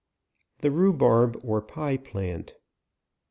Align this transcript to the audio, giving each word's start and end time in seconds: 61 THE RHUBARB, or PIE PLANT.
61 0.61 0.61
THE 0.63 0.81
RHUBARB, 0.81 1.45
or 1.45 1.61
PIE 1.61 1.97
PLANT. 1.97 2.55